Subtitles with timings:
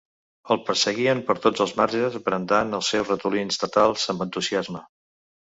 [0.53, 4.85] Els perseguien per tots els marges brandant els seus ratolins letals amb entusiasme.